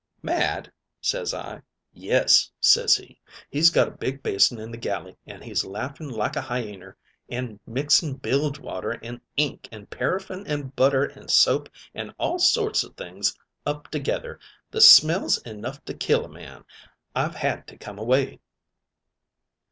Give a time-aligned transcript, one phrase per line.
[0.23, 1.61] "'Mad?' ses I.
[1.93, 3.19] "'Yes,' ses he.
[3.51, 6.97] 'He's got a big basin in the galley, an' he's laughing like a hyener
[7.29, 12.83] an' mixing bilge water an' ink, an' paraffin an' butter an' soap an' all sorts
[12.83, 14.39] o' things up together.
[14.71, 16.65] The smell's enough to kill a man;
[17.13, 18.39] I've had to come away.'